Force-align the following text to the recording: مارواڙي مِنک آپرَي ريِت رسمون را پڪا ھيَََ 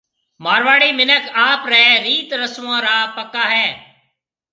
مارواڙي 0.43 0.89
مِنک 0.99 1.23
آپرَي 1.49 1.85
ريِت 2.05 2.29
رسمون 2.41 2.77
را 2.85 2.97
پڪا 3.15 3.43
ھيَََ 3.53 3.67